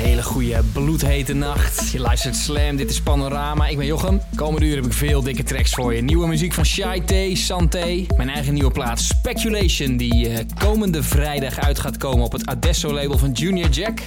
[0.00, 1.90] Hele goede bloedhete nacht.
[1.90, 3.66] Je luistert Slam, dit is Panorama.
[3.66, 4.20] Ik ben Jochem.
[4.34, 6.02] Komende uur heb ik veel dikke tracks voor je.
[6.02, 8.06] Nieuwe muziek van Shy Santé.
[8.16, 12.92] Mijn eigen nieuwe plaat Speculation, die eh, komende vrijdag uit gaat komen op het Adesso
[12.92, 13.98] label van Junior Jack.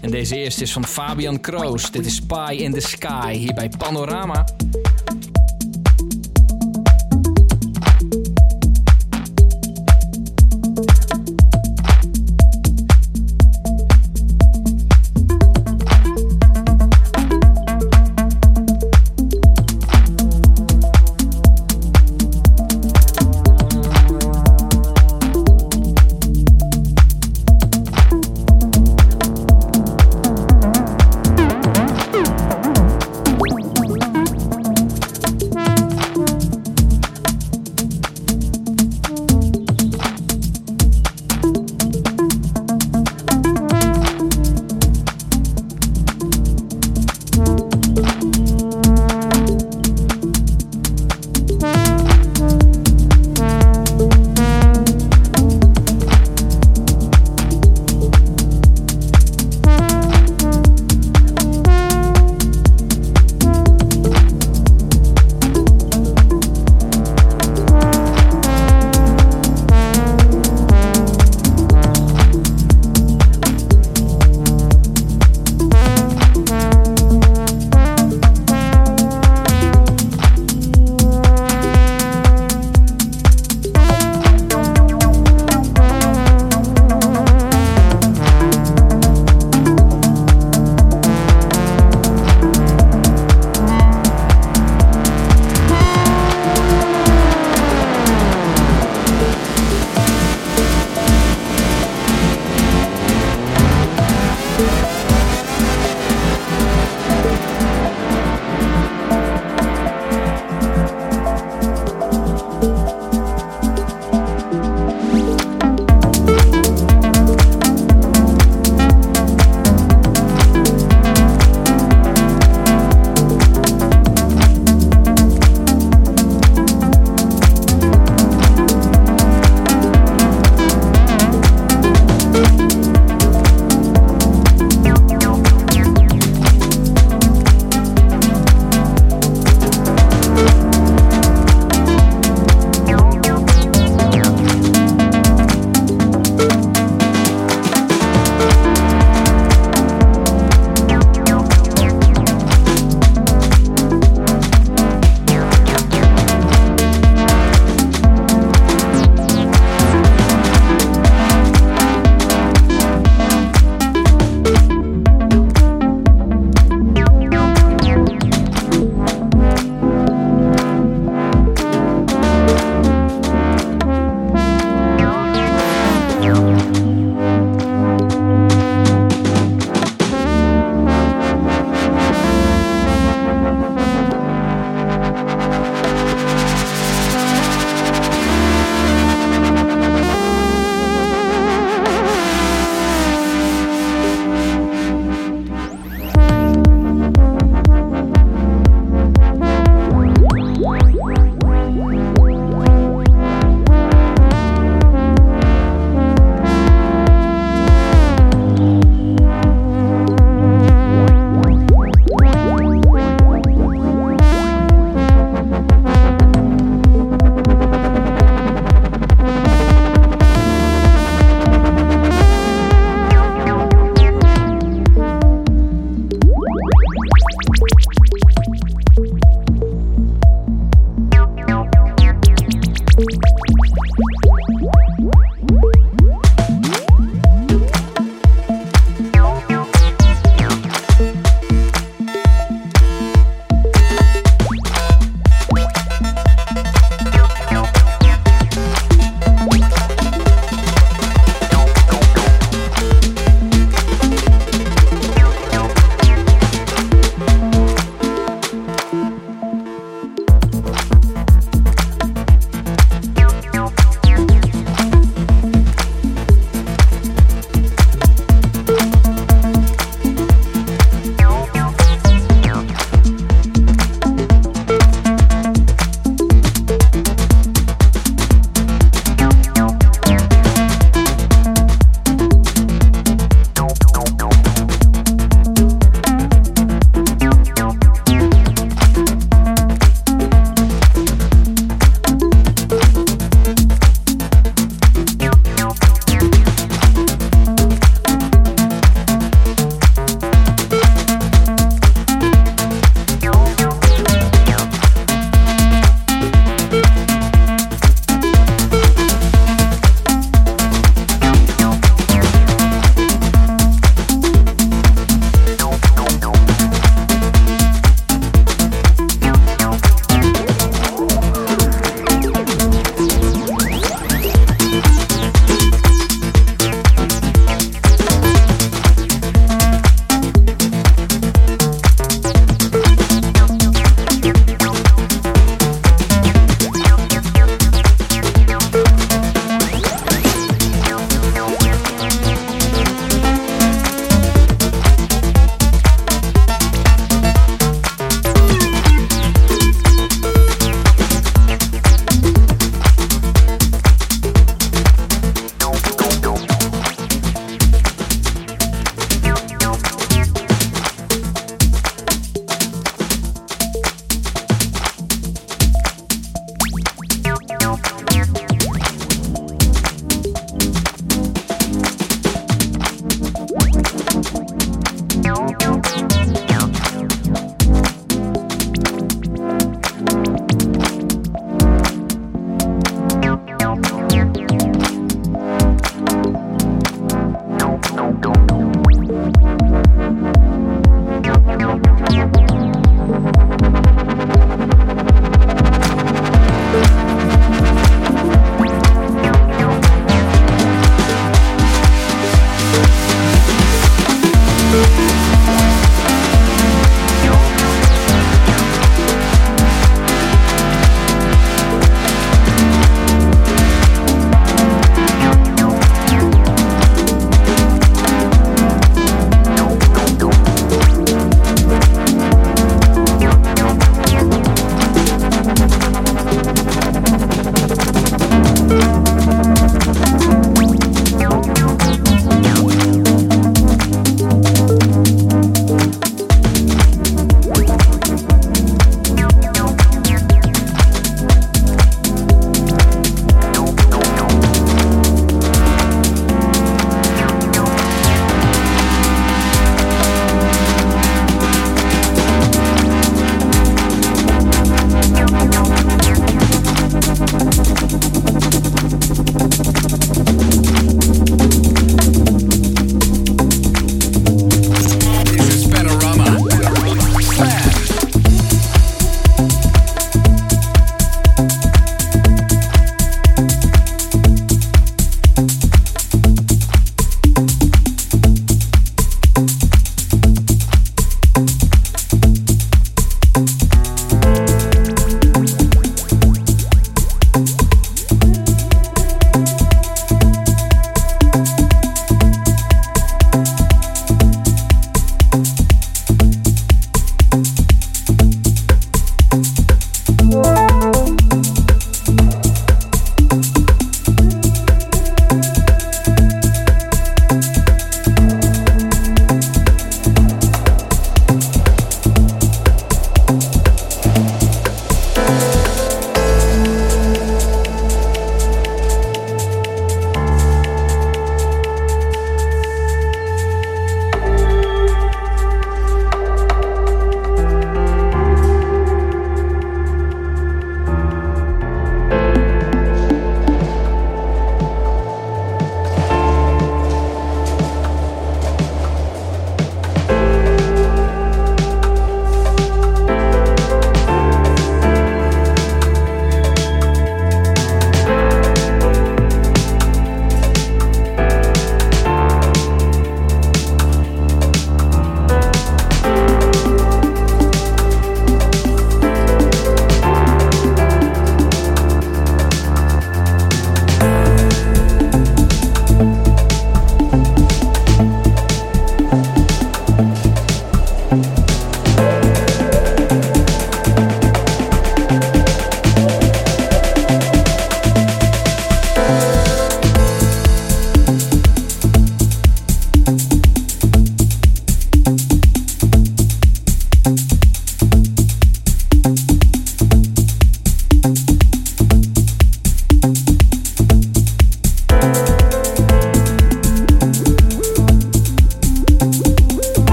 [0.00, 1.90] En deze eerste is van Fabian Kroos.
[1.90, 4.44] Dit is Spy in the Sky, hier bij Panorama.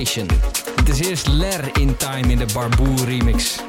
[0.00, 3.59] Het is eerst Ler in Time in de Barboer remix.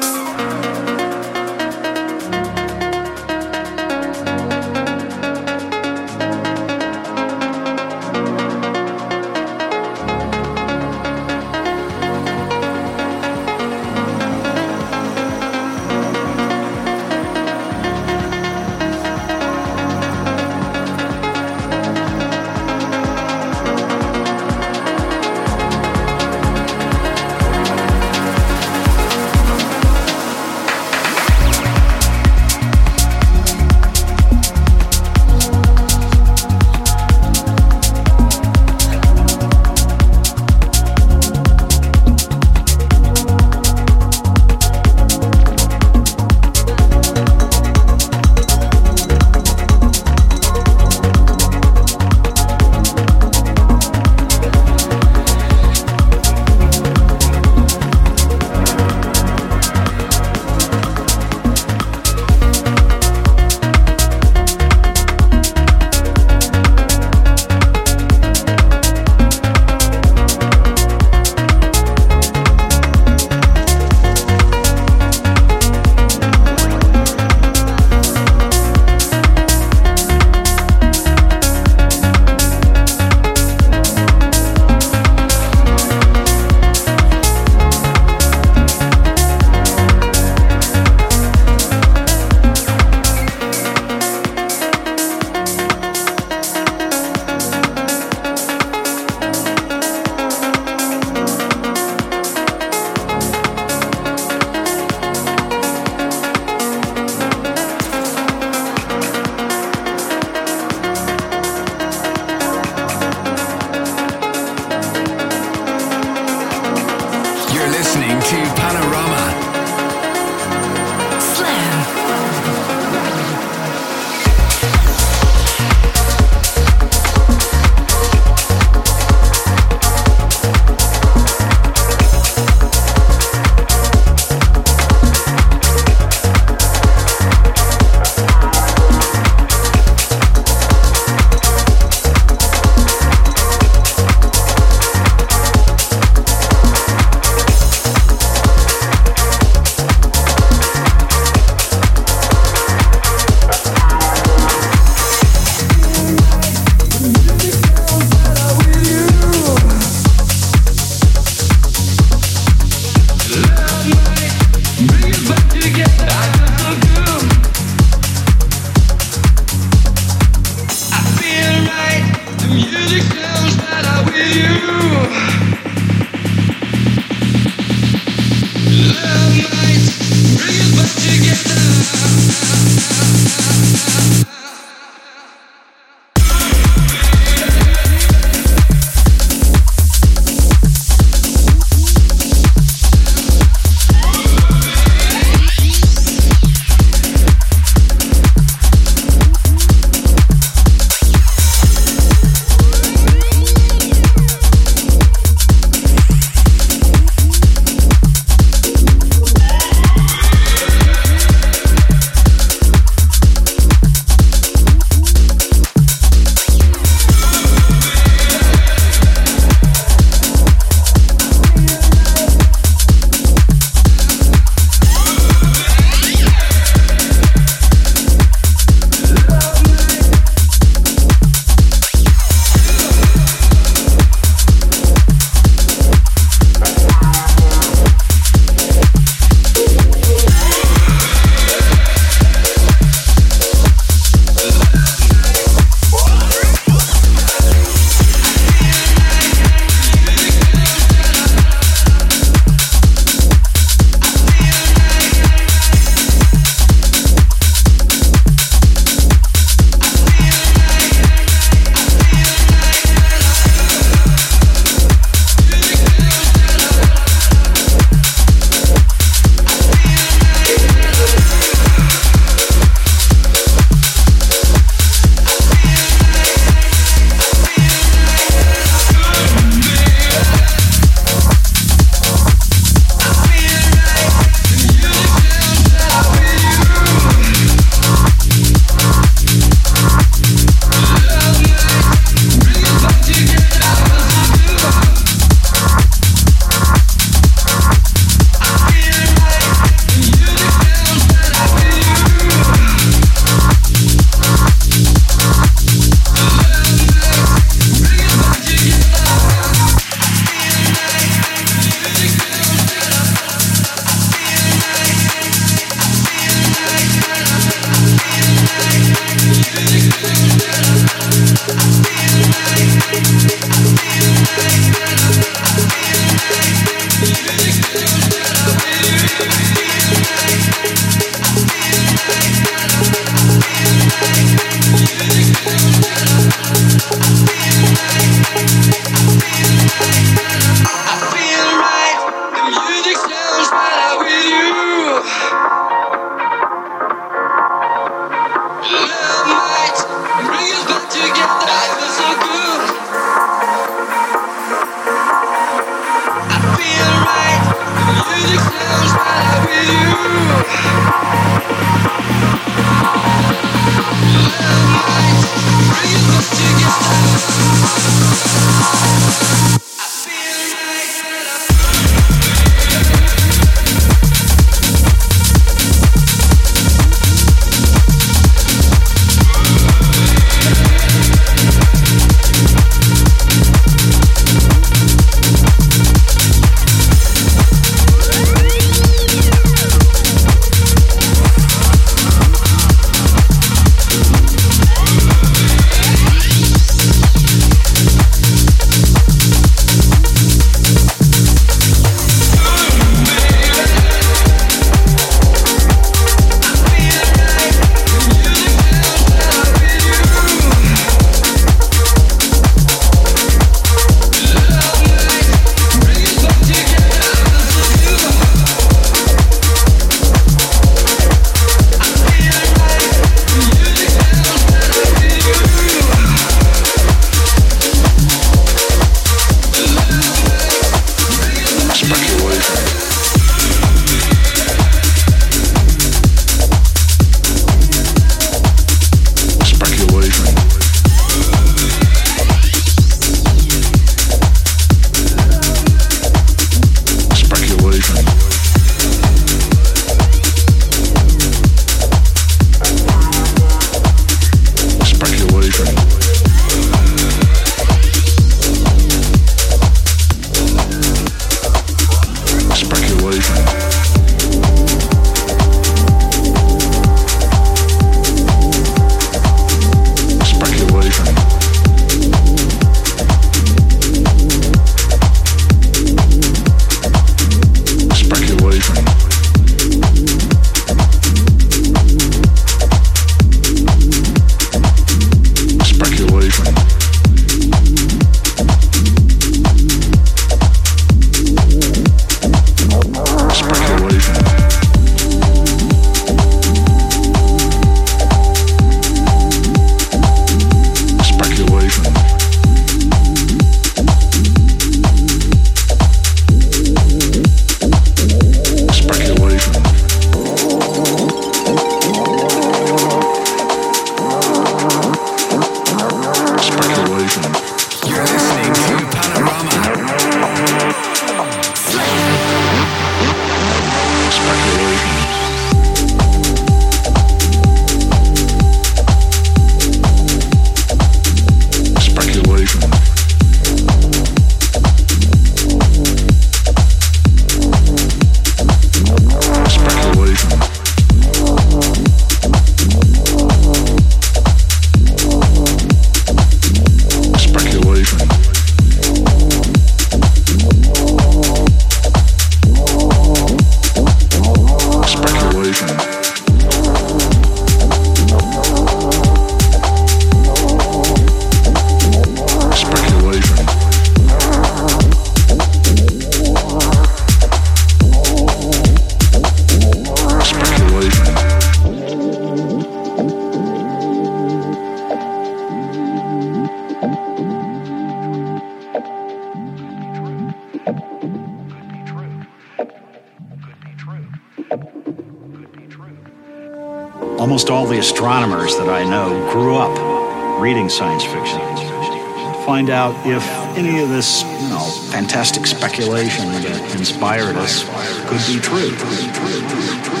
[592.61, 597.63] Find out if any of this, you know, fantastic speculation that inspired us
[598.07, 600.00] could be true.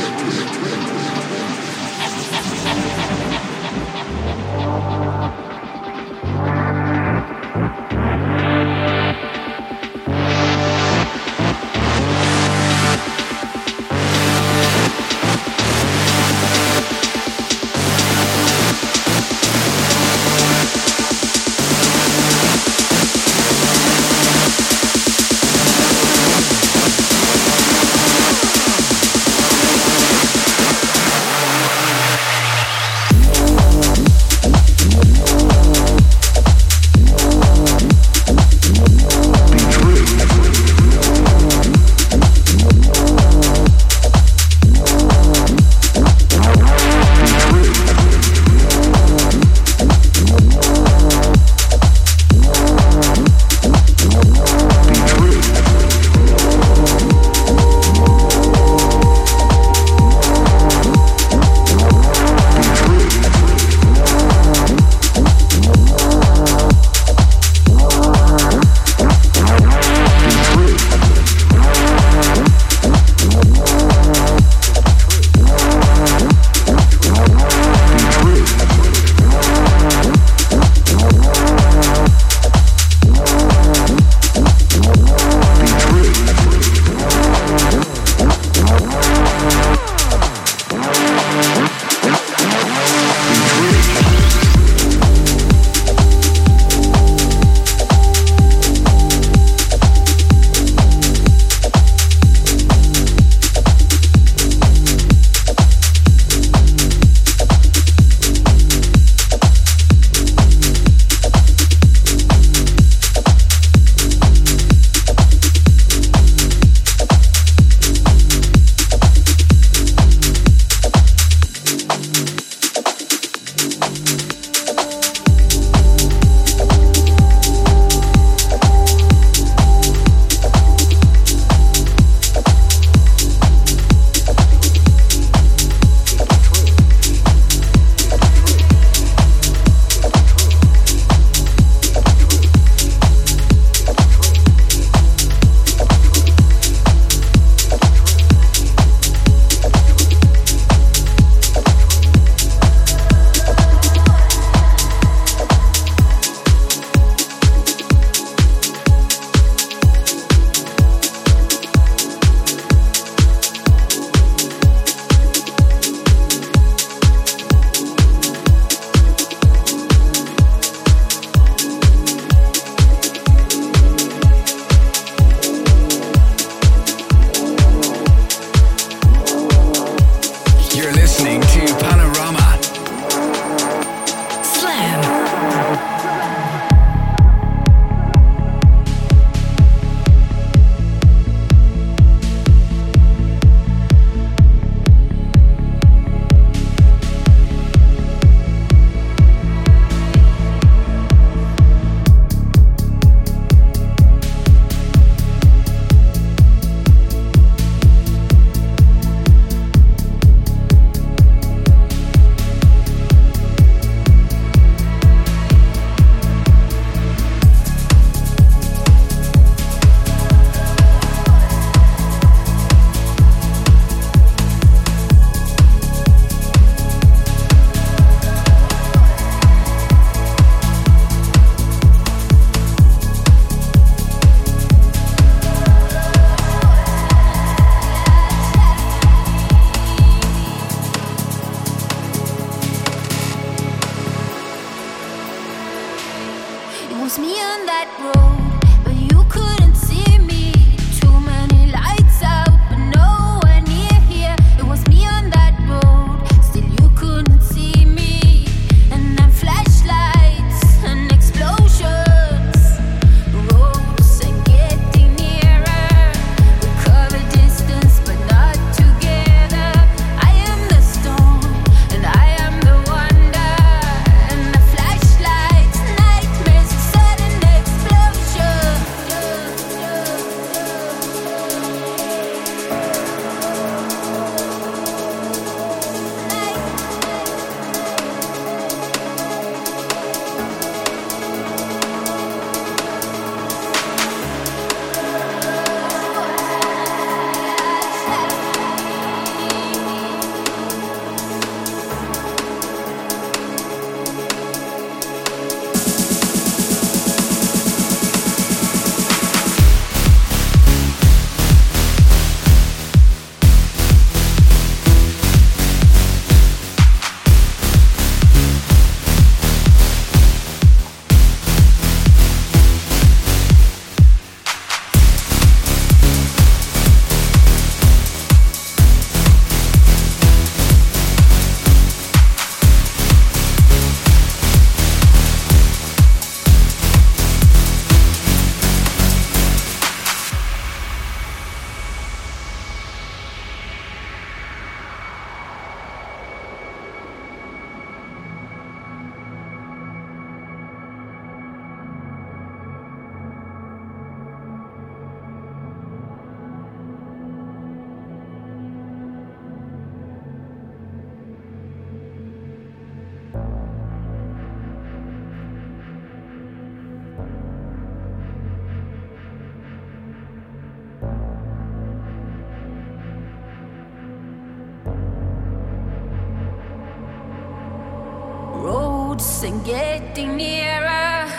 [379.21, 381.29] And getting nearer.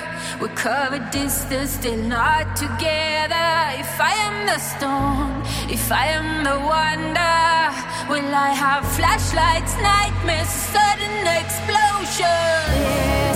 [0.40, 3.50] We cover distance, still not together.
[3.84, 7.42] If I am the storm, if I am the wonder,
[8.08, 12.62] will I have flashlights, nightmares, sudden explosion?
[12.70, 13.31] There's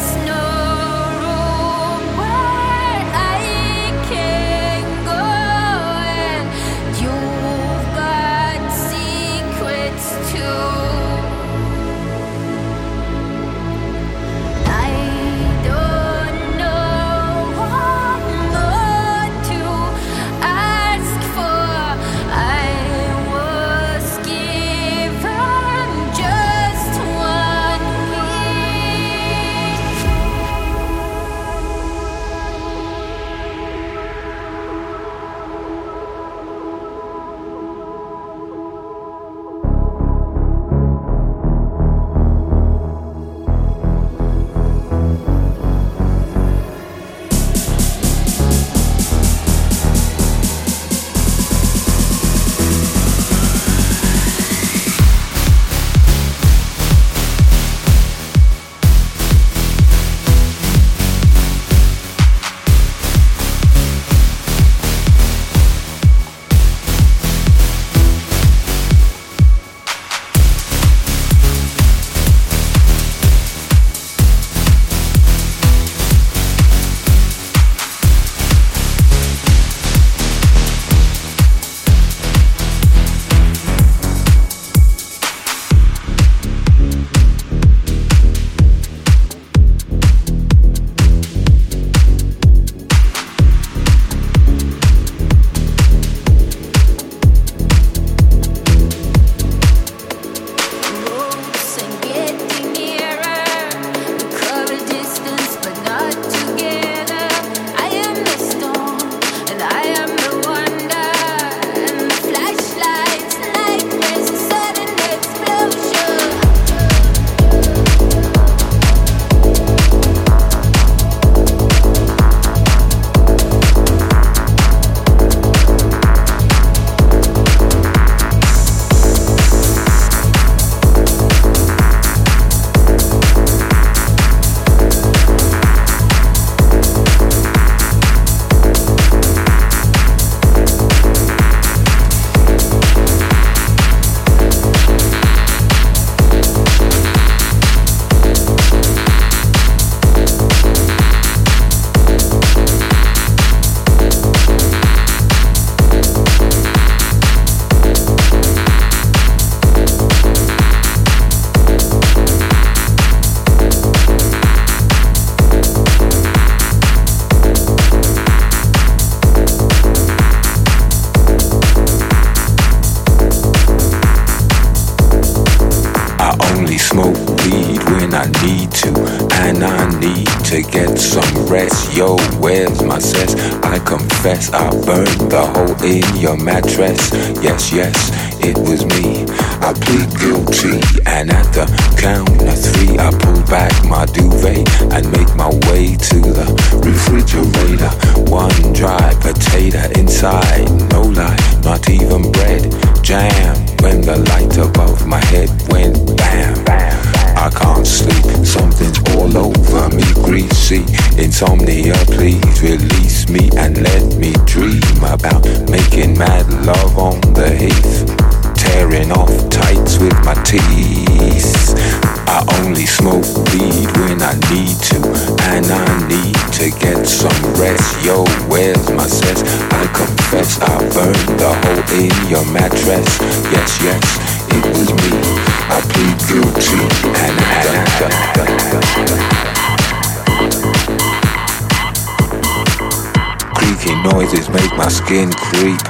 [244.86, 245.80] my skin creep.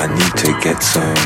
[0.00, 1.16] I need to get some.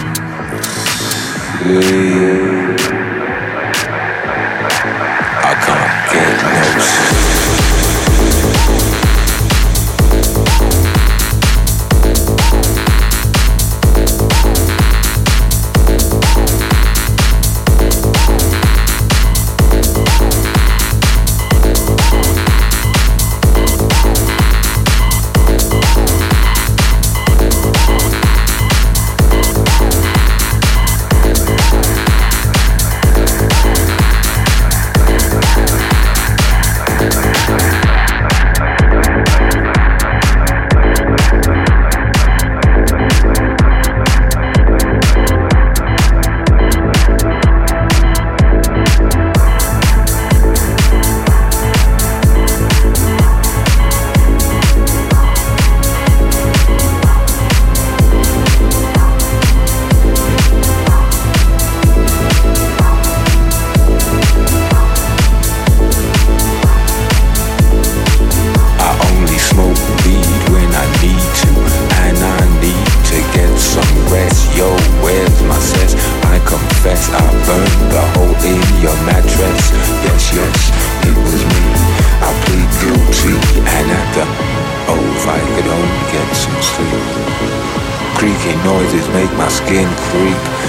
[89.71, 90.60] Skin creep.